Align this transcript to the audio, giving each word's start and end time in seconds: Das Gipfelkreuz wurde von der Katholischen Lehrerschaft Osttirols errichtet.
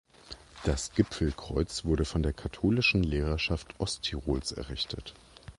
Das 0.63 0.93
Gipfelkreuz 0.93 1.85
wurde 1.85 2.05
von 2.05 2.23
der 2.23 2.33
Katholischen 2.33 3.03
Lehrerschaft 3.03 3.79
Osttirols 3.79 4.51
errichtet. 4.51 5.13